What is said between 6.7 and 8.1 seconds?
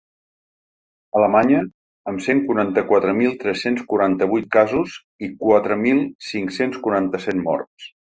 quaranta-set morts.